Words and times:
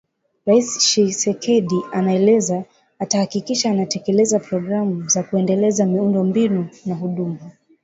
Rais 0.45 0.77
Tshisekedi 0.79 1.81
anaeleza 1.91 2.63
atahakikisha 2.99 3.69
anatekeleza 3.71 4.39
programu 4.39 5.09
za 5.09 5.23
kuendeleza 5.23 5.85
miundo 5.85 6.23
mbinu 6.23 6.69
na 6.85 6.95
huduma 6.95 7.51